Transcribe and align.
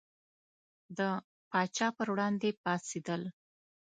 د 0.97 0.99
پاچا 1.49 1.87
پر 1.97 2.07
وړاندې 2.13 2.49
پاڅېدل. 2.63 3.21